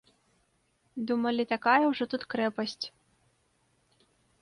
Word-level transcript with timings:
Думалі, 1.11 1.43
такая 1.53 1.77
ўжо 1.91 2.05
тут 2.17 2.21
крэпасць. 2.35 2.85